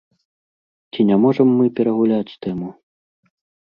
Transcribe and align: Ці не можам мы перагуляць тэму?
Ці 0.95 1.05
не 1.11 1.15
можам 1.27 1.47
мы 1.61 1.71
перагуляць 1.79 2.27
тэму? 2.43 2.77